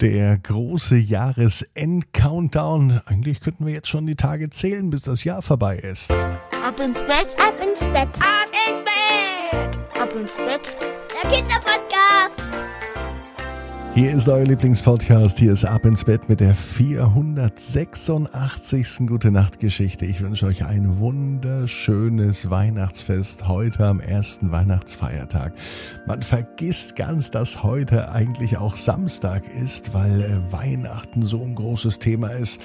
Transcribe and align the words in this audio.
Der 0.00 0.38
große 0.38 0.96
Jahresend-Countdown. 0.96 3.02
Eigentlich 3.04 3.40
könnten 3.40 3.66
wir 3.66 3.74
jetzt 3.74 3.88
schon 3.88 4.06
die 4.06 4.16
Tage 4.16 4.48
zählen, 4.48 4.88
bis 4.88 5.02
das 5.02 5.24
Jahr 5.24 5.42
vorbei 5.42 5.76
ist. 5.76 6.10
Ab 6.10 6.80
ins 6.80 7.02
Bett, 7.02 7.36
ab 7.38 7.60
ins 7.62 7.80
Bett, 7.80 8.08
ab 8.18 8.48
ins 8.66 8.82
Bett, 8.82 9.78
ab 10.00 10.08
ins 10.16 10.36
Bett. 10.36 10.74
Der 11.22 11.30
Kinderpodcast. 11.30 12.49
Hier 13.92 14.12
ist 14.12 14.28
euer 14.28 14.44
Lieblingspodcast. 14.44 15.40
Hier 15.40 15.52
ist 15.52 15.64
Ab 15.64 15.84
ins 15.84 16.04
Bett 16.04 16.28
mit 16.28 16.38
der 16.38 16.54
486. 16.54 19.08
Gute 19.08 19.32
Nacht 19.32 19.58
Geschichte. 19.58 20.06
Ich 20.06 20.20
wünsche 20.20 20.46
euch 20.46 20.64
ein 20.64 21.00
wunderschönes 21.00 22.50
Weihnachtsfest 22.50 23.48
heute 23.48 23.86
am 23.86 23.98
ersten 23.98 24.52
Weihnachtsfeiertag. 24.52 25.54
Man 26.06 26.22
vergisst 26.22 26.94
ganz, 26.94 27.32
dass 27.32 27.64
heute 27.64 28.12
eigentlich 28.12 28.58
auch 28.58 28.76
Samstag 28.76 29.48
ist, 29.48 29.92
weil 29.92 30.22
äh, 30.22 30.52
Weihnachten 30.52 31.26
so 31.26 31.42
ein 31.42 31.56
großes 31.56 31.98
Thema 31.98 32.28
ist. 32.28 32.60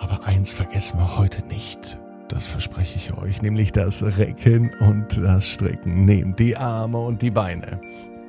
Aber 0.00 0.26
eins 0.26 0.52
vergessen 0.52 0.98
wir 0.98 1.16
heute 1.16 1.46
nicht. 1.46 2.00
Das 2.26 2.48
verspreche 2.48 2.96
ich 2.96 3.16
euch, 3.16 3.40
nämlich 3.40 3.70
das 3.70 4.02
Recken 4.02 4.72
und 4.80 5.18
das 5.18 5.46
Strecken. 5.46 6.06
Nehmt 6.06 6.40
die 6.40 6.56
Arme 6.56 6.98
und 6.98 7.22
die 7.22 7.30
Beine 7.30 7.80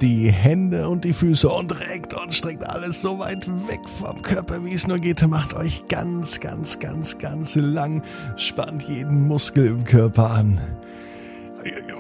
die 0.02 0.32
Hände 0.32 0.90
und 0.90 1.06
die 1.06 1.14
Füße 1.14 1.50
und 1.50 1.80
reckt 1.80 2.14
und 2.14 2.34
streckt 2.34 2.68
alles 2.68 3.02
so 3.02 3.20
weit 3.20 3.48
weg 3.68 3.82
vom 4.00 4.22
Körper, 4.22 4.64
wie 4.66 4.74
es 4.74 4.88
nur 4.88 5.00
geht. 5.00 5.26
Macht 5.28 5.54
euch 5.54 5.88
ganz, 5.88 6.40
ganz, 6.40 6.80
ganz, 6.80 7.18
ganz 7.18 7.56
lang. 7.56 8.04
Spannt 8.36 8.84
jeden 8.84 9.28
Muskel 9.28 9.68
im 9.68 9.84
Körper 9.84 10.32
an. 10.32 10.60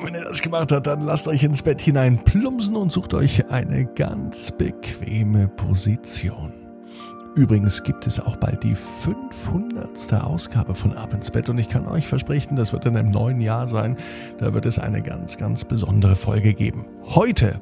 Wenn 0.04 0.16
ihr 0.16 0.24
das 0.24 0.42
gemacht 0.42 0.72
habt, 0.72 0.88
dann 0.88 1.02
lasst 1.02 1.28
euch 1.28 1.44
ins 1.44 1.62
Bett 1.62 1.82
hinein 1.82 2.24
plumpsen 2.24 2.76
und 2.76 2.92
sucht 2.92 3.14
euch 3.14 3.50
eine 3.50 3.86
ganz 3.86 4.52
bequeme 4.52 5.48
Position. 5.48 6.63
Übrigens 7.36 7.82
gibt 7.82 8.06
es 8.06 8.20
auch 8.20 8.36
bald 8.36 8.64
die 8.64 8.76
500. 8.76 10.14
Ausgabe 10.24 10.76
von 10.76 10.94
Ab 10.94 11.14
ins 11.14 11.32
Bett 11.32 11.50
und 11.50 11.58
ich 11.58 11.68
kann 11.68 11.88
euch 11.88 12.06
versprechen, 12.06 12.56
das 12.56 12.74
wird 12.74 12.86
in 12.86 12.96
einem 12.96 13.10
neuen 13.10 13.42
Jahr 13.42 13.68
sein. 13.68 13.98
Da 14.38 14.54
wird 14.54 14.68
es 14.68 14.78
eine 14.78 15.02
ganz, 15.02 15.38
ganz 15.38 15.66
besondere 15.66 16.16
Folge 16.16 16.54
geben. 16.54 16.86
Heute, 17.04 17.60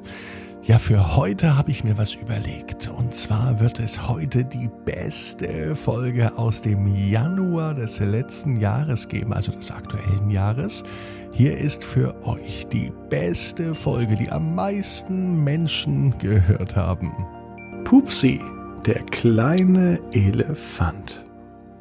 ja, 0.62 0.78
für 0.78 1.16
heute 1.16 1.56
habe 1.56 1.70
ich 1.70 1.84
mir 1.84 1.96
was 1.96 2.14
überlegt. 2.14 2.88
Und 2.88 3.14
zwar 3.14 3.60
wird 3.60 3.80
es 3.80 4.08
heute 4.08 4.44
die 4.44 4.68
beste 4.84 5.74
Folge 5.74 6.36
aus 6.36 6.60
dem 6.60 6.86
Januar 6.86 7.72
des 7.72 7.98
letzten 7.98 8.56
Jahres 8.56 9.08
geben, 9.08 9.32
also 9.32 9.52
des 9.52 9.70
aktuellen 9.70 10.28
Jahres. 10.28 10.84
Hier 11.32 11.56
ist 11.56 11.82
für 11.82 12.14
euch 12.26 12.66
die 12.70 12.92
beste 13.08 13.74
Folge, 13.74 14.16
die 14.16 14.30
am 14.30 14.54
meisten 14.54 15.42
Menschen 15.42 16.18
gehört 16.18 16.76
haben. 16.76 17.10
Pupsi 17.84 18.38
der 18.86 19.02
kleine 19.04 20.00
Elefant. 20.12 21.24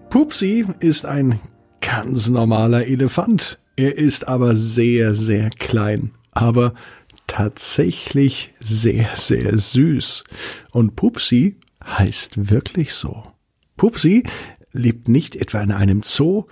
Pupsi 0.10 0.66
ist 0.80 1.06
ein 1.06 1.40
ganz 1.80 2.30
normaler 2.30 2.86
Elefant. 2.86 3.60
Er 3.76 3.98
ist 3.98 4.28
aber 4.28 4.56
sehr, 4.56 5.16
sehr 5.16 5.50
klein. 5.50 6.12
Aber 6.32 6.74
tatsächlich 7.28 8.52
sehr, 8.54 9.10
sehr 9.16 9.58
süß. 9.58 10.24
Und 10.72 10.96
Pupsi 10.96 11.58
heißt 11.84 12.50
wirklich 12.50 12.94
so. 12.94 13.24
Pupsi 13.78 14.24
lebt 14.72 15.08
nicht 15.08 15.36
etwa 15.36 15.62
in 15.62 15.72
einem 15.72 16.04
Zoo, 16.04 16.46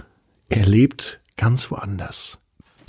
er 0.49 0.65
lebt 0.65 1.21
ganz 1.37 1.69
woanders. 1.69 2.39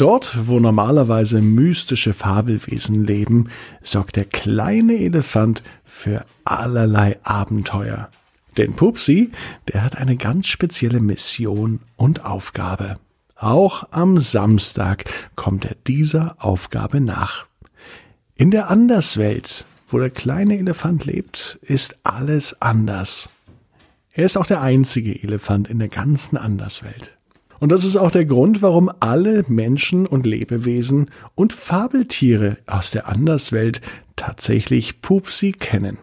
Dort, 0.00 0.48
wo 0.48 0.60
normalerweise 0.60 1.42
mystische 1.42 2.14
Fabelwesen 2.14 3.04
leben, 3.04 3.50
sorgt 3.82 4.16
der 4.16 4.24
kleine 4.24 4.94
Elefant 4.94 5.62
für 5.84 6.24
allerlei 6.42 7.18
Abenteuer. 7.22 8.08
Denn 8.56 8.72
Pupsi, 8.72 9.30
der 9.70 9.84
hat 9.84 9.98
eine 9.98 10.16
ganz 10.16 10.46
spezielle 10.46 11.00
Mission 11.00 11.80
und 11.96 12.24
Aufgabe. 12.24 12.98
Auch 13.36 13.88
am 13.90 14.18
Samstag 14.20 15.04
kommt 15.36 15.66
er 15.66 15.76
dieser 15.86 16.34
Aufgabe 16.38 17.02
nach. 17.02 17.44
In 18.36 18.50
der 18.50 18.70
Anderswelt, 18.70 19.66
wo 19.86 19.98
der 19.98 20.08
kleine 20.08 20.56
Elefant 20.56 21.04
lebt, 21.04 21.58
ist 21.60 21.98
alles 22.04 22.62
anders. 22.62 23.28
Er 24.12 24.24
ist 24.24 24.38
auch 24.38 24.46
der 24.46 24.62
einzige 24.62 25.22
Elefant 25.22 25.68
in 25.68 25.78
der 25.78 25.88
ganzen 25.88 26.38
Anderswelt. 26.38 27.18
Und 27.60 27.70
das 27.70 27.84
ist 27.84 27.96
auch 27.96 28.10
der 28.10 28.24
Grund, 28.24 28.62
warum 28.62 28.90
alle 29.00 29.44
Menschen 29.46 30.06
und 30.06 30.26
Lebewesen 30.26 31.10
und 31.34 31.52
Fabeltiere 31.52 32.56
aus 32.66 32.90
der 32.90 33.06
Anderswelt 33.06 33.82
tatsächlich 34.16 35.02
Pupsi 35.02 35.52
kennen. 35.52 35.98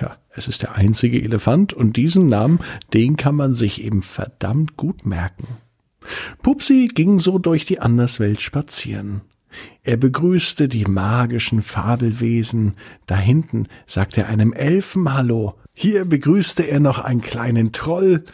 Ja, 0.00 0.16
es 0.30 0.46
ist 0.46 0.62
der 0.62 0.76
einzige 0.76 1.22
Elefant 1.22 1.72
und 1.72 1.96
diesen 1.96 2.28
Namen, 2.28 2.60
den 2.92 3.16
kann 3.16 3.34
man 3.34 3.54
sich 3.54 3.82
eben 3.82 4.02
verdammt 4.02 4.76
gut 4.76 5.06
merken. 5.06 5.46
Pupsi 6.42 6.90
ging 6.92 7.18
so 7.18 7.38
durch 7.38 7.64
die 7.64 7.80
Anderswelt 7.80 8.42
spazieren. 8.42 9.22
Er 9.82 9.96
begrüßte 9.96 10.68
die 10.68 10.84
magischen 10.84 11.62
Fabelwesen. 11.62 12.74
Da 13.06 13.16
hinten 13.16 13.68
sagte 13.86 14.22
er 14.22 14.28
einem 14.28 14.52
Elfen 14.52 15.14
Hallo. 15.14 15.54
Hier 15.74 16.04
begrüßte 16.04 16.64
er 16.64 16.80
noch 16.80 16.98
einen 16.98 17.22
kleinen 17.22 17.72
Troll. 17.72 18.24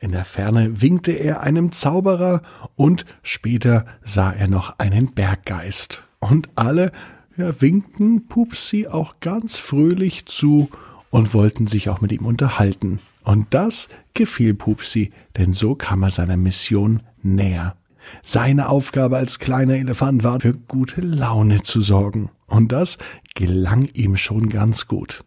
In 0.00 0.12
der 0.12 0.24
Ferne 0.24 0.80
winkte 0.80 1.12
er 1.12 1.42
einem 1.42 1.72
Zauberer 1.72 2.40
und 2.74 3.04
später 3.22 3.84
sah 4.02 4.32
er 4.32 4.48
noch 4.48 4.78
einen 4.78 5.12
Berggeist. 5.12 6.04
Und 6.20 6.48
alle 6.54 6.90
ja, 7.36 7.60
winkten 7.60 8.26
Pupsi 8.26 8.86
auch 8.88 9.20
ganz 9.20 9.58
fröhlich 9.58 10.24
zu 10.24 10.70
und 11.10 11.34
wollten 11.34 11.66
sich 11.66 11.90
auch 11.90 12.00
mit 12.00 12.12
ihm 12.12 12.24
unterhalten. 12.24 12.98
Und 13.24 13.48
das 13.50 13.90
gefiel 14.14 14.54
Pupsi, 14.54 15.12
denn 15.36 15.52
so 15.52 15.74
kam 15.74 16.02
er 16.02 16.10
seiner 16.10 16.38
Mission 16.38 17.02
näher. 17.22 17.76
Seine 18.22 18.70
Aufgabe 18.70 19.18
als 19.18 19.38
kleiner 19.38 19.74
Elefant 19.74 20.24
war, 20.24 20.40
für 20.40 20.54
gute 20.54 21.02
Laune 21.02 21.62
zu 21.62 21.82
sorgen. 21.82 22.30
Und 22.46 22.72
das 22.72 22.96
gelang 23.34 23.84
ihm 23.92 24.16
schon 24.16 24.48
ganz 24.48 24.88
gut. 24.88 25.24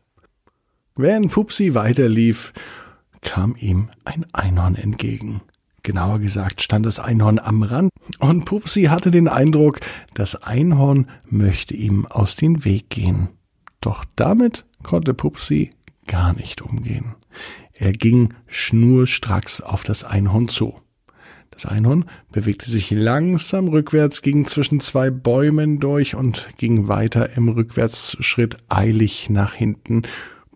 Während 0.96 1.32
Pupsi 1.32 1.76
weiterlief 1.76 2.54
kam 3.24 3.56
ihm 3.58 3.90
ein 4.06 4.26
Einhorn 4.34 4.76
entgegen. 4.76 5.42
Genauer 5.84 6.20
gesagt 6.20 6.62
stand 6.62 6.86
das 6.86 7.00
Einhorn 7.00 7.40
am 7.40 7.64
Rand 7.64 7.92
und 8.20 8.46
Pupsi 8.46 8.84
hatte 8.84 9.12
den 9.12 9.28
Eindruck, 9.28 9.82
das 10.14 10.36
Einhorn 10.36 11.10
möchte 11.30 11.74
ihm 11.74 12.06
aus 12.06 12.38
dem 12.38 12.64
Weg 12.64 12.90
gehen. 12.90 13.30
Doch 13.82 14.06
damit 14.16 14.66
konnte 14.82 15.14
Pupsi 15.14 15.72
gar 16.08 16.34
nicht 16.34 16.62
umgehen. 16.62 17.16
Er 17.74 17.92
ging 17.92 18.34
schnurstracks 18.48 19.60
auf 19.60 19.84
das 19.84 20.06
Einhorn 20.06 20.48
zu. 20.48 20.80
Das 21.52 21.66
Einhorn 21.66 22.06
bewegte 22.32 22.70
sich 22.70 22.90
langsam 22.90 23.68
rückwärts, 23.68 24.22
ging 24.22 24.48
zwischen 24.48 24.80
zwei 24.80 25.12
Bäumen 25.12 25.80
durch 25.80 26.16
und 26.16 26.48
ging 26.58 26.88
weiter 26.88 27.36
im 27.36 27.50
Rückwärtsschritt 27.50 28.58
eilig 28.70 29.30
nach 29.30 29.54
hinten, 29.54 30.04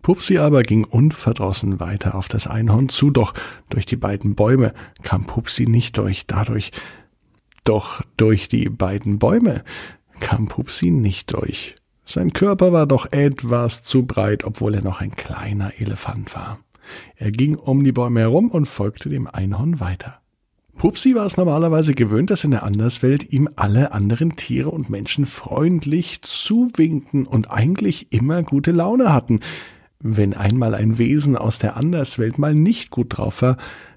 Pupsi 0.02 0.38
aber 0.38 0.62
ging 0.62 0.84
unverdrossen 0.84 1.80
weiter 1.80 2.14
auf 2.14 2.28
das 2.28 2.46
Einhorn 2.46 2.88
zu, 2.88 3.10
doch 3.10 3.34
durch 3.68 3.86
die 3.86 3.96
beiden 3.96 4.34
Bäume 4.34 4.72
kam 5.02 5.26
Pupsi 5.26 5.66
nicht 5.66 5.98
durch, 5.98 6.26
dadurch, 6.26 6.72
doch 7.64 8.02
durch 8.16 8.48
die 8.48 8.68
beiden 8.68 9.18
Bäume 9.18 9.64
kam 10.20 10.46
Pupsi 10.46 10.90
nicht 10.90 11.32
durch. 11.32 11.76
Sein 12.06 12.32
Körper 12.32 12.72
war 12.72 12.86
doch 12.86 13.12
etwas 13.12 13.82
zu 13.82 14.06
breit, 14.06 14.44
obwohl 14.44 14.74
er 14.74 14.82
noch 14.82 15.00
ein 15.00 15.14
kleiner 15.14 15.72
Elefant 15.78 16.34
war. 16.34 16.58
Er 17.16 17.30
ging 17.30 17.56
um 17.56 17.84
die 17.84 17.92
Bäume 17.92 18.20
herum 18.20 18.50
und 18.50 18.66
folgte 18.66 19.10
dem 19.10 19.26
Einhorn 19.26 19.78
weiter. 19.78 20.20
Pupsi 20.78 21.16
war 21.16 21.26
es 21.26 21.36
normalerweise 21.36 21.92
gewöhnt, 21.92 22.30
dass 22.30 22.44
in 22.44 22.52
der 22.52 22.62
Anderswelt 22.62 23.32
ihm 23.32 23.48
alle 23.56 23.92
anderen 23.92 24.36
Tiere 24.36 24.70
und 24.70 24.88
Menschen 24.88 25.26
freundlich 25.26 26.22
zuwinkten 26.22 27.26
und 27.26 27.50
eigentlich 27.50 28.12
immer 28.12 28.44
gute 28.44 28.70
Laune 28.70 29.12
hatten. 29.12 29.40
Wenn 30.00 30.34
einmal 30.34 30.74
ein 30.74 30.98
Wesen 30.98 31.36
aus 31.36 31.58
der 31.58 31.76
Anderswelt 31.76 32.38
mal 32.38 32.54
nicht 32.54 32.90
gut 32.90 33.16
drauf 33.16 33.42
war, 33.42 33.56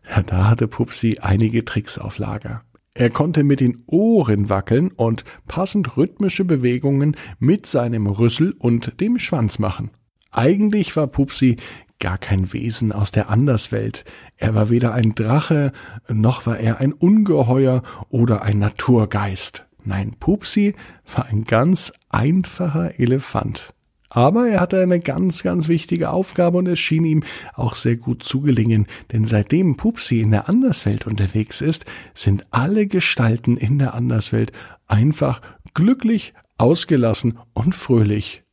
ja, 0.09 0.23
da 0.23 0.49
hatte 0.49 0.67
Pupsi 0.67 1.19
einige 1.21 1.63
Tricks 1.63 1.99
auf 1.99 2.17
Lager. 2.17 2.63
Er 2.93 3.09
konnte 3.09 3.43
mit 3.43 3.59
den 3.59 3.83
Ohren 3.85 4.49
wackeln 4.49 4.91
und 4.91 5.23
passend 5.47 5.95
rhythmische 5.95 6.43
Bewegungen 6.43 7.15
mit 7.39 7.65
seinem 7.65 8.07
Rüssel 8.07 8.53
und 8.57 8.99
dem 8.99 9.19
Schwanz 9.19 9.59
machen. 9.59 9.91
Eigentlich 10.31 10.95
war 10.95 11.07
Pupsi 11.07 11.57
gar 11.99 12.17
kein 12.17 12.51
Wesen 12.51 12.91
aus 12.91 13.11
der 13.11 13.29
Anderswelt. 13.29 14.03
Er 14.35 14.55
war 14.55 14.69
weder 14.69 14.93
ein 14.93 15.13
Drache, 15.15 15.71
noch 16.09 16.45
war 16.45 16.57
er 16.57 16.79
ein 16.79 16.93
Ungeheuer 16.93 17.83
oder 18.09 18.41
ein 18.41 18.59
Naturgeist. 18.59 19.67
Nein, 19.83 20.15
Pupsi 20.19 20.75
war 21.15 21.27
ein 21.27 21.45
ganz 21.45 21.93
einfacher 22.09 22.99
Elefant. 22.99 23.73
Aber 24.13 24.49
er 24.49 24.59
hatte 24.59 24.81
eine 24.81 24.99
ganz, 24.99 25.41
ganz 25.41 25.69
wichtige 25.69 26.09
Aufgabe 26.09 26.57
und 26.57 26.67
es 26.67 26.79
schien 26.79 27.05
ihm 27.05 27.23
auch 27.53 27.75
sehr 27.75 27.95
gut 27.95 28.23
zu 28.23 28.41
gelingen, 28.41 28.85
denn 29.13 29.23
seitdem 29.23 29.77
Pupsi 29.77 30.19
in 30.19 30.31
der 30.31 30.49
Anderswelt 30.49 31.07
unterwegs 31.07 31.61
ist, 31.61 31.85
sind 32.13 32.45
alle 32.51 32.87
Gestalten 32.87 33.55
in 33.55 33.79
der 33.79 33.93
Anderswelt 33.93 34.51
einfach 34.85 35.41
glücklich, 35.73 36.33
ausgelassen 36.57 37.39
und 37.53 37.73
fröhlich. 37.73 38.43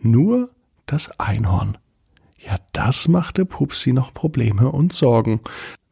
Nur 0.00 0.50
das 0.86 1.12
Einhorn. 1.20 1.78
Ja, 2.36 2.56
das 2.72 3.06
machte 3.06 3.44
Pupsi 3.44 3.92
noch 3.92 4.12
Probleme 4.12 4.72
und 4.72 4.92
Sorgen. 4.92 5.40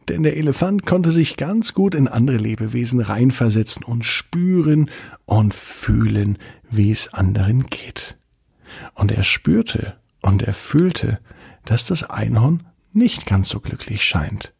Denn 0.08 0.24
der 0.24 0.36
Elefant 0.36 0.84
konnte 0.84 1.12
sich 1.12 1.36
ganz 1.36 1.74
gut 1.74 1.94
in 1.94 2.08
andere 2.08 2.38
Lebewesen 2.38 3.00
reinversetzen 3.00 3.84
und 3.84 4.04
spüren 4.04 4.90
und 5.26 5.54
fühlen, 5.54 6.38
wie 6.68 6.90
es 6.90 7.14
anderen 7.14 7.66
geht. 7.66 8.18
Und 8.94 9.12
er 9.12 9.22
spürte 9.22 9.96
und 10.22 10.42
er 10.42 10.54
fühlte, 10.54 11.20
dass 11.64 11.86
das 11.86 12.04
Einhorn 12.04 12.66
nicht 12.92 13.26
ganz 13.26 13.48
so 13.48 13.60
glücklich 13.60 14.04
scheint. 14.04 14.54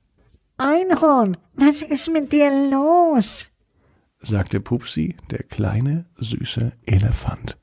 Einhorn, 0.59 1.37
was 1.55 1.83
ist 1.83 2.11
mit 2.13 2.33
dir 2.33 2.51
los? 2.71 3.51
sagte 4.19 4.61
Pupsi, 4.61 5.17
der 5.31 5.43
kleine, 5.43 6.07
süße 6.17 6.73
Elefant. 6.87 7.59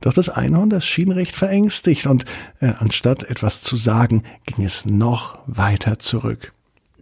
Doch 0.00 0.12
das 0.12 0.28
Einhorn, 0.28 0.70
das 0.70 0.86
schien 0.86 1.12
recht 1.12 1.36
verängstigt, 1.36 2.06
und 2.06 2.24
äh, 2.60 2.72
anstatt 2.78 3.24
etwas 3.24 3.60
zu 3.60 3.76
sagen, 3.76 4.22
ging 4.46 4.64
es 4.64 4.86
noch 4.86 5.38
weiter 5.46 5.98
zurück. 5.98 6.52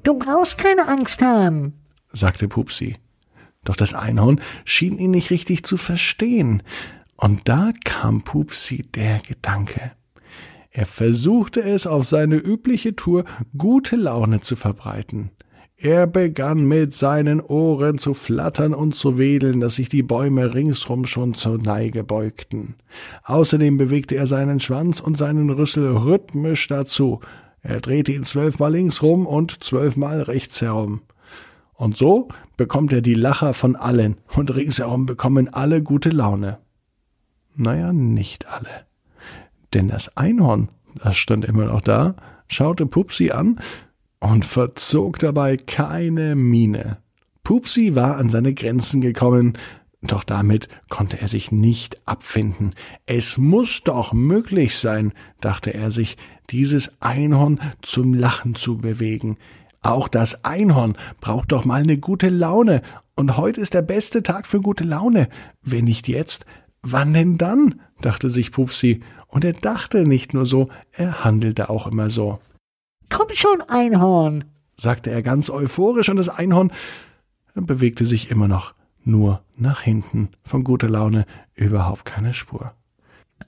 Du 0.02 0.18
brauchst 0.18 0.58
keine 0.58 0.88
Angst 0.88 1.22
haben, 1.22 1.74
sagte 2.10 2.48
Pupsi. 2.48 2.96
Doch 3.64 3.76
das 3.76 3.94
Einhorn 3.94 4.40
schien 4.64 4.98
ihn 4.98 5.10
nicht 5.10 5.30
richtig 5.30 5.64
zu 5.64 5.76
verstehen, 5.76 6.62
und 7.18 7.48
da 7.48 7.72
kam 7.84 8.22
Pupsi 8.22 8.84
der 8.94 9.18
Gedanke. 9.18 9.92
Er 10.70 10.86
versuchte 10.86 11.60
es 11.60 11.86
auf 11.86 12.06
seine 12.06 12.36
übliche 12.36 12.94
Tour, 12.94 13.24
gute 13.56 13.96
Laune 13.96 14.40
zu 14.40 14.54
verbreiten. 14.54 15.32
Er 15.76 16.06
begann 16.06 16.66
mit 16.66 16.94
seinen 16.94 17.40
Ohren 17.40 17.98
zu 17.98 18.14
flattern 18.14 18.74
und 18.74 18.94
zu 18.94 19.18
wedeln, 19.18 19.60
dass 19.60 19.76
sich 19.76 19.88
die 19.88 20.02
Bäume 20.02 20.54
ringsrum 20.54 21.06
schon 21.06 21.34
zur 21.34 21.58
Neige 21.58 22.04
beugten. 22.04 22.76
Außerdem 23.24 23.76
bewegte 23.76 24.16
er 24.16 24.26
seinen 24.26 24.60
Schwanz 24.60 25.00
und 25.00 25.18
seinen 25.18 25.50
Rüssel 25.50 25.96
rhythmisch 25.96 26.68
dazu. 26.68 27.20
Er 27.62 27.80
drehte 27.80 28.12
ihn 28.12 28.24
zwölfmal 28.24 28.72
links 28.72 29.02
rum 29.02 29.26
und 29.26 29.62
zwölfmal 29.62 30.22
rechts 30.22 30.60
herum. 30.62 31.02
Und 31.74 31.96
so 31.96 32.28
bekommt 32.56 32.92
er 32.92 33.00
die 33.00 33.14
Lacher 33.14 33.54
von 33.54 33.76
allen, 33.76 34.16
und 34.34 34.54
ringsherum 34.54 35.06
bekommen 35.06 35.48
alle 35.48 35.82
gute 35.82 36.10
Laune. 36.10 36.58
Naja, 37.60 37.92
nicht 37.92 38.46
alle. 38.46 38.86
Denn 39.74 39.88
das 39.88 40.16
Einhorn, 40.16 40.68
das 40.94 41.16
stand 41.16 41.44
immer 41.44 41.64
noch 41.64 41.80
da, 41.80 42.14
schaute 42.46 42.86
Pupsi 42.86 43.32
an 43.32 43.60
und 44.20 44.44
verzog 44.44 45.18
dabei 45.18 45.56
keine 45.56 46.36
Miene. 46.36 46.98
Pupsi 47.42 47.96
war 47.96 48.16
an 48.16 48.28
seine 48.28 48.54
Grenzen 48.54 49.00
gekommen, 49.00 49.58
doch 50.02 50.22
damit 50.22 50.68
konnte 50.88 51.20
er 51.20 51.26
sich 51.26 51.50
nicht 51.50 52.00
abfinden. 52.06 52.76
Es 53.06 53.38
muss 53.38 53.82
doch 53.82 54.12
möglich 54.12 54.78
sein, 54.78 55.12
dachte 55.40 55.74
er 55.74 55.90
sich, 55.90 56.16
dieses 56.50 56.92
Einhorn 57.02 57.60
zum 57.82 58.14
Lachen 58.14 58.54
zu 58.54 58.78
bewegen. 58.78 59.36
Auch 59.82 60.06
das 60.06 60.44
Einhorn 60.44 60.96
braucht 61.20 61.50
doch 61.50 61.64
mal 61.64 61.82
eine 61.82 61.98
gute 61.98 62.28
Laune, 62.28 62.82
und 63.16 63.36
heute 63.36 63.60
ist 63.60 63.74
der 63.74 63.82
beste 63.82 64.22
Tag 64.22 64.46
für 64.46 64.60
gute 64.60 64.84
Laune. 64.84 65.28
Wenn 65.60 65.86
nicht 65.86 66.06
jetzt, 66.06 66.46
wann 66.82 67.12
denn 67.12 67.38
dann? 67.38 67.80
dachte 68.00 68.30
sich 68.30 68.52
Pupsi, 68.52 69.02
und 69.26 69.44
er 69.44 69.52
dachte 69.52 70.06
nicht 70.06 70.34
nur 70.34 70.46
so, 70.46 70.68
er 70.92 71.24
handelte 71.24 71.68
auch 71.68 71.86
immer 71.86 72.10
so. 72.10 72.38
Komm 73.10 73.26
schon, 73.34 73.60
Einhorn, 73.62 74.44
sagte 74.76 75.10
er 75.10 75.22
ganz 75.22 75.50
euphorisch, 75.50 76.08
und 76.08 76.16
das 76.16 76.28
Einhorn 76.28 76.72
bewegte 77.54 78.04
sich 78.04 78.30
immer 78.30 78.48
noch 78.48 78.74
nur 79.04 79.42
nach 79.56 79.80
hinten, 79.80 80.30
von 80.44 80.64
guter 80.64 80.88
Laune 80.88 81.26
überhaupt 81.54 82.04
keine 82.04 82.32
Spur. 82.32 82.72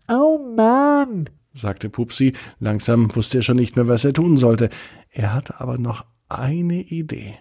Oh 0.09 0.39
Mann, 0.57 1.29
sagte 1.55 1.89
Pupsi, 1.89 2.35
langsam 2.59 3.15
wusste 3.15 3.39
er 3.39 3.43
schon 3.43 3.57
nicht 3.57 3.77
mehr, 3.77 3.89
was 3.89 4.05
er 4.05 4.13
tun 4.13 4.37
sollte. 4.37 4.71
Er 5.11 5.33
hatte 5.35 5.61
aber 5.61 5.79
noch 5.79 6.05
eine 6.29 6.81
Idee. 6.81 7.37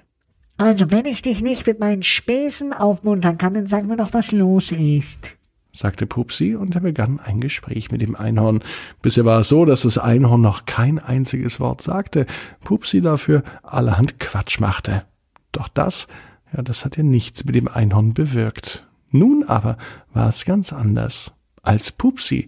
Also 0.58 0.92
wenn 0.92 1.06
ich 1.06 1.22
dich 1.22 1.42
nicht 1.42 1.66
mit 1.68 1.80
meinen 1.80 2.04
Späßen 2.04 2.74
aufmuntern 2.74 3.38
kann, 3.38 3.54
dann 3.54 3.68
sag 3.68 3.86
mir 3.86 3.98
doch, 3.98 4.14
was 4.14 4.32
los 4.32 4.72
ist 4.72 5.39
sagte 5.74 6.06
Pupsi, 6.06 6.56
und 6.56 6.76
er 6.76 6.82
begann 6.82 7.20
ein 7.20 7.42
Gespräch 7.42 7.92
mit 7.92 8.02
dem 8.02 8.16
Einhorn. 8.16 8.64
Bisher 9.02 9.26
war 9.26 9.42
es 9.42 9.50
so, 9.50 9.66
dass 9.66 9.84
das 9.84 9.98
Einhorn 9.98 10.42
noch 10.42 10.66
kein 10.66 11.00
einziges 11.00 11.60
Wort 11.60 11.82
sagte, 11.82 12.26
Pupsi 12.64 13.02
dafür 13.02 13.44
allerhand 13.64 14.20
Quatsch 14.20 14.60
machte. 14.60 15.04
Doch 15.52 15.68
das, 15.68 16.08
ja, 16.56 16.62
das 16.62 16.86
hat 16.86 16.98
ja 16.98 17.04
nichts 17.04 17.46
mit 17.46 17.56
dem 17.56 17.68
Einhorn 17.68 18.14
bewirkt. 18.14 18.88
Nun 19.12 19.44
aber 19.44 19.78
war 20.14 20.30
es 20.30 20.46
ganz 20.46 20.74
anders. 20.74 21.34
Als 21.62 21.92
Pupsi 21.92 22.48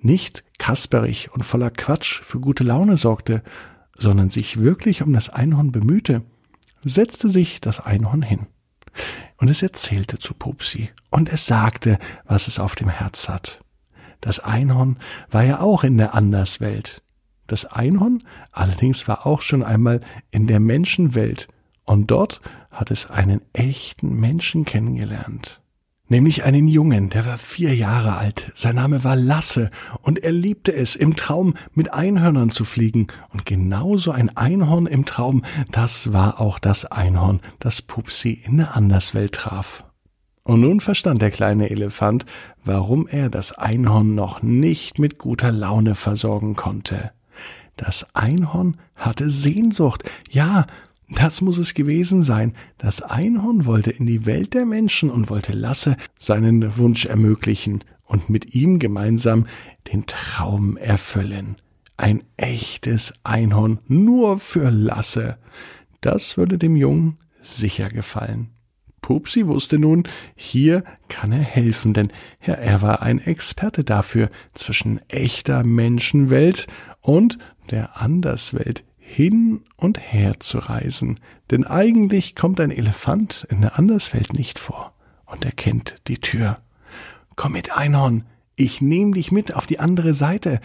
nicht 0.00 0.44
kasperig 0.58 1.32
und 1.32 1.44
voller 1.44 1.70
Quatsch 1.70 2.20
für 2.22 2.40
gute 2.40 2.64
Laune 2.64 2.96
sorgte, 2.96 3.42
sondern 3.96 4.30
sich 4.30 4.60
wirklich 4.60 5.02
um 5.02 5.12
das 5.12 5.28
Einhorn 5.28 5.72
bemühte, 5.72 6.22
setzte 6.84 7.28
sich 7.28 7.60
das 7.60 7.80
Einhorn 7.80 8.22
hin 8.22 8.46
und 9.42 9.48
es 9.48 9.60
erzählte 9.60 10.20
zu 10.20 10.34
Pupsi 10.34 10.90
und 11.10 11.28
es 11.28 11.46
sagte, 11.46 11.98
was 12.26 12.46
es 12.46 12.60
auf 12.60 12.76
dem 12.76 12.88
Herz 12.88 13.28
hat. 13.28 13.58
Das 14.20 14.38
Einhorn 14.38 14.98
war 15.32 15.42
ja 15.42 15.60
auch 15.60 15.82
in 15.82 15.98
der 15.98 16.14
Anderswelt. 16.14 17.02
Das 17.48 17.64
Einhorn 17.64 18.22
allerdings 18.52 19.08
war 19.08 19.26
auch 19.26 19.40
schon 19.40 19.64
einmal 19.64 20.00
in 20.30 20.46
der 20.46 20.60
Menschenwelt 20.60 21.48
und 21.84 22.12
dort 22.12 22.40
hat 22.70 22.92
es 22.92 23.10
einen 23.10 23.42
echten 23.52 24.14
Menschen 24.14 24.64
kennengelernt 24.64 25.61
nämlich 26.12 26.44
einen 26.44 26.68
Jungen, 26.68 27.08
der 27.08 27.26
war 27.26 27.38
vier 27.38 27.74
Jahre 27.74 28.16
alt. 28.16 28.52
Sein 28.54 28.76
Name 28.76 29.02
war 29.02 29.16
Lasse 29.16 29.70
und 30.02 30.18
er 30.18 30.30
liebte 30.30 30.72
es, 30.72 30.94
im 30.94 31.16
Traum 31.16 31.54
mit 31.74 31.94
Einhörnern 31.94 32.50
zu 32.50 32.64
fliegen. 32.64 33.06
Und 33.30 33.46
genauso 33.46 34.12
ein 34.12 34.36
Einhorn 34.36 34.86
im 34.86 35.06
Traum, 35.06 35.42
das 35.72 36.12
war 36.12 36.38
auch 36.38 36.58
das 36.58 36.84
Einhorn, 36.84 37.40
das 37.58 37.80
Pupsi 37.80 38.40
in 38.44 38.58
der 38.58 38.76
Anderswelt 38.76 39.32
traf. 39.32 39.84
Und 40.44 40.60
nun 40.60 40.80
verstand 40.80 41.22
der 41.22 41.30
kleine 41.30 41.70
Elefant, 41.70 42.26
warum 42.62 43.06
er 43.06 43.30
das 43.30 43.52
Einhorn 43.52 44.14
noch 44.14 44.42
nicht 44.42 44.98
mit 44.98 45.18
guter 45.18 45.50
Laune 45.50 45.94
versorgen 45.94 46.56
konnte. 46.56 47.12
Das 47.76 48.06
Einhorn 48.14 48.76
hatte 48.94 49.30
Sehnsucht, 49.30 50.04
ja, 50.30 50.66
das 51.14 51.40
muss 51.40 51.58
es 51.58 51.74
gewesen 51.74 52.22
sein. 52.22 52.54
Das 52.78 53.02
Einhorn 53.02 53.66
wollte 53.66 53.90
in 53.90 54.06
die 54.06 54.26
Welt 54.26 54.54
der 54.54 54.66
Menschen 54.66 55.10
und 55.10 55.30
wollte 55.30 55.52
Lasse 55.52 55.96
seinen 56.18 56.76
Wunsch 56.76 57.06
ermöglichen 57.06 57.84
und 58.04 58.30
mit 58.30 58.54
ihm 58.54 58.78
gemeinsam 58.78 59.46
den 59.92 60.06
Traum 60.06 60.76
erfüllen. 60.76 61.56
Ein 61.96 62.22
echtes 62.36 63.14
Einhorn 63.24 63.78
nur 63.88 64.38
für 64.38 64.70
Lasse. 64.70 65.38
Das 66.00 66.36
würde 66.36 66.58
dem 66.58 66.76
Jungen 66.76 67.18
sicher 67.42 67.88
gefallen. 67.88 68.50
Pupsi 69.00 69.46
wusste 69.48 69.78
nun, 69.78 70.04
hier 70.36 70.84
kann 71.08 71.32
er 71.32 71.42
helfen, 71.42 71.92
denn 71.92 72.12
er 72.38 72.82
war 72.82 73.02
ein 73.02 73.18
Experte 73.18 73.82
dafür, 73.82 74.30
zwischen 74.54 75.00
echter 75.08 75.64
Menschenwelt 75.64 76.68
und 77.00 77.38
der 77.70 78.00
Anderswelt 78.00 78.84
hin 79.12 79.62
und 79.76 80.00
her 80.00 80.40
zu 80.40 80.56
reisen, 80.56 81.20
denn 81.50 81.66
eigentlich 81.66 82.34
kommt 82.34 82.60
ein 82.60 82.70
Elefant 82.70 83.46
in 83.50 83.60
der 83.60 83.78
Anderswelt 83.78 84.32
nicht 84.32 84.58
vor, 84.58 84.94
und 85.26 85.44
er 85.44 85.52
kennt 85.52 85.96
die 86.08 86.16
Tür. 86.16 86.62
Komm 87.36 87.52
mit, 87.52 87.76
Einhorn, 87.76 88.24
ich 88.56 88.80
nehm 88.80 89.12
dich 89.12 89.30
mit 89.30 89.54
auf 89.54 89.66
die 89.66 89.80
andere 89.80 90.14
Seite, 90.14 90.60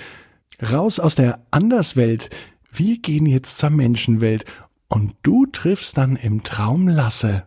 raus 0.63 1.01
aus 1.01 1.15
der 1.15 1.45
Anderswelt, 1.51 2.29
wir 2.71 2.99
gehen 2.99 3.25
jetzt 3.25 3.57
zur 3.57 3.69
Menschenwelt, 3.69 4.45
und 4.87 5.13
du 5.23 5.45
triffst 5.47 5.97
dann 5.97 6.15
im 6.15 6.43
Traum 6.43 6.87
Lasse. 6.87 7.43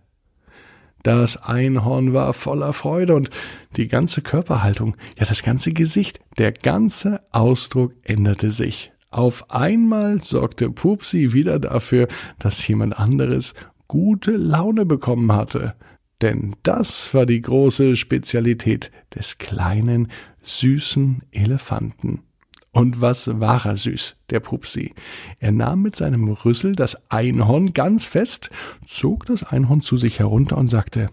Das 1.02 1.38
Einhorn 1.42 2.12
war 2.12 2.34
voller 2.34 2.74
Freude 2.74 3.14
und 3.14 3.30
die 3.76 3.88
ganze 3.88 4.20
Körperhaltung, 4.20 4.98
ja 5.18 5.24
das 5.24 5.42
ganze 5.42 5.72
Gesicht, 5.72 6.20
der 6.36 6.52
ganze 6.52 7.22
Ausdruck 7.30 7.94
änderte 8.02 8.52
sich. 8.52 8.92
Auf 9.10 9.50
einmal 9.50 10.22
sorgte 10.22 10.70
Pupsi 10.70 11.32
wieder 11.32 11.58
dafür, 11.58 12.06
dass 12.38 12.66
jemand 12.66 12.96
anderes 12.96 13.54
gute 13.88 14.32
Laune 14.36 14.86
bekommen 14.86 15.32
hatte. 15.32 15.74
Denn 16.22 16.54
das 16.62 17.12
war 17.12 17.26
die 17.26 17.40
große 17.40 17.96
Spezialität 17.96 18.92
des 19.12 19.38
kleinen, 19.38 20.12
süßen 20.42 21.22
Elefanten. 21.32 22.22
Und 22.70 23.00
was 23.00 23.40
war 23.40 23.66
er 23.66 23.74
süß, 23.74 24.16
der 24.30 24.38
Pupsi? 24.38 24.94
Er 25.40 25.50
nahm 25.50 25.82
mit 25.82 25.96
seinem 25.96 26.28
Rüssel 26.28 26.76
das 26.76 26.96
Einhorn 27.10 27.72
ganz 27.72 28.04
fest, 28.04 28.50
zog 28.86 29.26
das 29.26 29.42
Einhorn 29.42 29.80
zu 29.80 29.96
sich 29.96 30.20
herunter 30.20 30.56
und 30.56 30.68
sagte, 30.68 31.08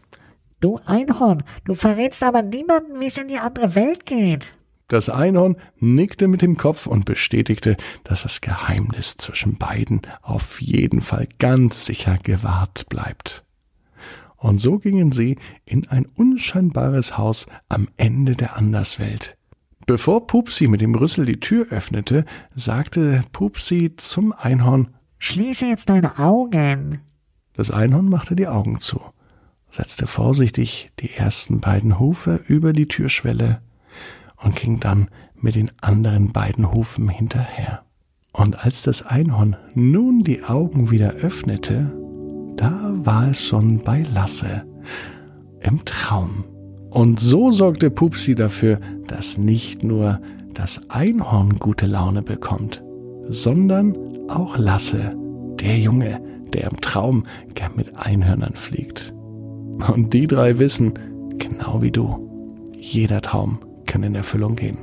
Du 0.60 0.80
Einhorn, 0.86 1.44
du 1.66 1.74
verrätst 1.74 2.22
aber 2.22 2.44
niemanden, 2.44 3.00
wie 3.00 3.08
es 3.08 3.18
in 3.18 3.27
die 3.27 3.39
andere 3.39 3.74
Welt 3.74 4.06
geht. 4.06 4.48
Das 4.88 5.10
Einhorn 5.10 5.58
nickte 5.79 6.29
mit 6.29 6.41
dem 6.41 6.56
Kopf 6.56 6.88
und 6.88 7.03
bestätigte, 7.03 7.75
dass 8.06 8.24
das 8.24 8.39
Geheimnis 8.39 9.17
zwischen 9.17 9.58
beiden 9.58 10.01
auf 10.22 10.62
jeden 10.62 11.01
Fall 11.01 11.27
ganz 11.39 11.86
sicher 11.86 12.17
gewahrt 12.24 12.88
bleibt. 12.88 13.44
Und 14.38 14.60
so 14.60 14.77
gingen 14.77 15.12
sie 15.12 15.38
in 15.65 15.88
ein 15.89 16.06
unscheinbares 16.06 17.17
Haus 17.17 17.48
am 17.67 17.89
Ende 17.98 18.36
der 18.36 18.56
Anderswelt. 18.56 19.36
Bevor 19.86 20.27
Pupsi 20.27 20.67
mit 20.67 20.79
dem 20.79 20.96
Rüssel 20.96 21.25
die 21.25 21.39
Tür 21.39 21.67
öffnete, 21.70 22.25
sagte 22.56 23.24
Pupsi 23.34 23.96
zum 23.98 24.32
Einhorn, 24.32 24.89
Schließe 25.20 25.65
jetzt 25.65 25.89
deine 25.89 26.20
Augen. 26.20 27.01
Das 27.53 27.72
Einhorn 27.72 28.08
machte 28.08 28.36
die 28.36 28.48
Augen 28.48 28.79
zu, 28.79 29.01
setzte 29.72 30.06
vorsichtig 30.06 30.91
die 31.00 31.12
ersten 31.12 31.60
beiden 31.60 32.00
Hufe 32.00 32.39
über 32.46 32.72
die 32.72 32.88
Türschwelle 32.88 33.62
und 34.41 34.56
ging 34.56 34.79
dann 34.79 35.10
mit 35.36 35.56
den 35.56 35.72
anderen 35.82 36.32
beiden 36.32 36.72
Hufen 36.72 37.10
hinterher. 37.10 37.84
Und 38.34 38.63
als 38.63 38.84
das 38.84 39.06
Einhorn 39.06 39.56
nun 39.74 40.24
die 40.24 40.44
Augen 40.44 40.91
wieder 40.91 41.12
öffnete, 41.12 41.91
da 42.56 42.94
war 42.96 43.32
es 43.32 43.44
schon 43.44 43.79
bei 43.79 44.03
Lasse 44.13 44.63
im 45.62 45.84
Traum. 45.86 46.46
Und 46.91 47.20
so 47.20 47.51
sorgte 47.51 47.89
Pupsi 47.89 48.36
dafür, 48.36 48.79
dass 49.08 49.38
nicht 49.38 49.84
nur 49.84 50.20
das 50.53 50.82
Einhorn 50.89 51.60
gute 51.60 51.86
Laune 51.86 52.22
bekommt, 52.22 52.84
sondern 53.24 53.96
auch 54.29 54.58
Lasse, 54.58 55.15
der 55.60 55.77
Junge, 55.77 56.22
der 56.53 56.72
im 56.72 56.79
Traum 56.82 57.24
gern 57.56 57.74
mit 57.75 57.98
Einhörnern 57.98 58.56
fliegt. 58.56 59.13
Und 59.94 60.13
die 60.13 60.27
drei 60.27 60.60
wissen, 60.60 60.94
genau 61.38 61.82
wie 61.82 61.91
du, 61.91 62.72
jeder 62.79 63.22
Traum 63.22 63.60
kann 63.88 64.03
in 64.03 64.15
Erfüllung 64.15 64.56
gehen. 64.56 64.77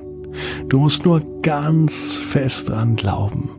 Du 0.68 0.78
musst 0.80 1.04
nur 1.04 1.22
ganz 1.42 2.16
fest 2.16 2.68
dran 2.68 2.96
glauben. 2.96 3.50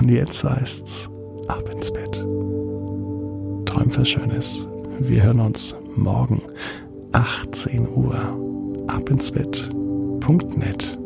Und 0.00 0.08
jetzt 0.08 0.42
heißt's, 0.42 1.10
ab 1.48 1.68
ins 1.70 1.92
Bett. 1.92 2.12
Träum 3.66 3.96
was 3.96 4.08
Schönes. 4.08 4.66
Wir 4.98 5.22
hören 5.22 5.40
uns 5.40 5.76
morgen 5.94 6.42
18 7.12 7.86
Uhr. 7.88 8.14
Ab 8.88 9.10
ins 9.10 9.30
Bett.net. 9.30 10.98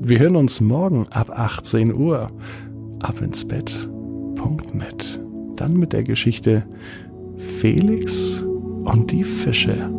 Wir 0.00 0.18
hören 0.18 0.36
uns 0.36 0.60
morgen 0.60 1.06
ab 1.10 1.30
18 1.30 1.94
Uhr. 1.94 2.30
Ab 3.00 3.20
ins 3.22 3.46
Bett.net. 3.46 5.20
Dann 5.56 5.76
mit 5.76 5.92
der 5.92 6.02
Geschichte 6.02 6.64
Felix 7.36 8.44
und 8.84 9.10
die 9.10 9.24
Fische. 9.24 9.97